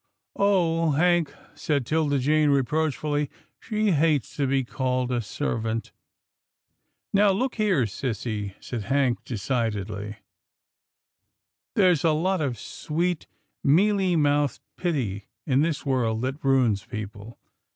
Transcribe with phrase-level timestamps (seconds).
[0.35, 0.93] ""Oh!
[0.93, 3.29] Hank," said 'Tilda Jane reproachfully,"
[3.67, 5.91] she hates to be called a servant.""
[7.13, 10.15] Now look here, sissy," said Hank decidedly,"
[11.75, 13.27] there's a lot of sweet,
[13.63, 17.37] mealy mouthed pity in this world that ruins people.